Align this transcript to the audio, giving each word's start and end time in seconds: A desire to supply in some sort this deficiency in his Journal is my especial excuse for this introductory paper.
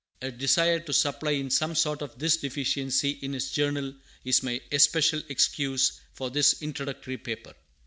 A 0.23 0.31
desire 0.31 0.79
to 0.79 0.93
supply 0.93 1.29
in 1.33 1.51
some 1.51 1.75
sort 1.75 2.01
this 2.17 2.37
deficiency 2.37 3.11
in 3.21 3.33
his 3.33 3.51
Journal 3.51 3.93
is 4.25 4.41
my 4.41 4.59
especial 4.71 5.21
excuse 5.29 6.01
for 6.15 6.31
this 6.31 6.59
introductory 6.63 7.19
paper. 7.19 7.53